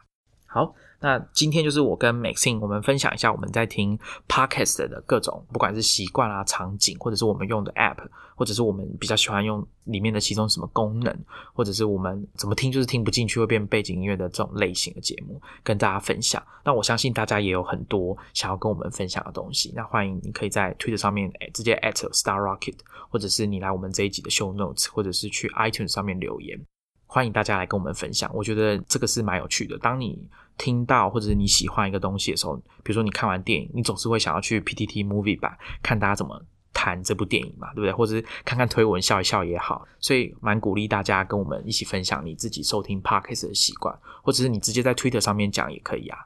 [0.53, 0.75] 好。
[1.05, 3.99] 那今天就是我跟 Maxine 我们分享一下我们在听
[4.29, 7.97] Podcast 的各种，不管是习惯啊、场景，或者是我们用的 App，
[8.37, 11.13] 或者是我们比较喜欢用里面的其中什么功能，
[11.55, 16.41] 或者是我们怎么听就是听不进去会变背景音乐的这种类型的节目，跟大家分享。
[16.65, 22.77] 那我相信大家也有很多想要跟我们分享的东西，那欢迎你可以在 Twitter 上面直接 at Star Rocket，
[23.11, 26.65] 或者是你来我们这一集的 Show Notes，或者是去 iTunes 上面留言。
[27.13, 29.77] 欢迎大家来跟我们分享，我觉得这个是蛮有趣的。
[29.77, 30.19] 当你
[30.57, 36.43] 听到或者是你喜欢一个东西的时候，比如说你看完电影，你总是会想要去 PTT Movie 版看大家怎么
[36.73, 37.93] 谈这部电影嘛，对不对？
[37.93, 39.87] 或者是看看推文笑一笑也好。
[40.01, 46.19] 所以蛮鼓励大家跟我们一起分享你自己收听 Podcast 的习惯，或者是你直接在 Twitter 上面讲也可以啊。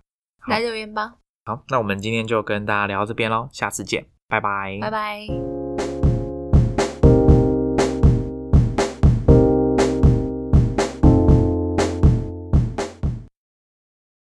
[0.46, 1.16] 来留言吧。
[1.46, 5.55] 好，那我们今天就跟大家聊到这边喽，下次见，拜拜，拜拜。